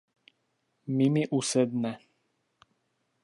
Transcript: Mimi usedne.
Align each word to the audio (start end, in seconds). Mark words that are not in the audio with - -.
Mimi 0.95 1.23
usedne. 1.37 1.91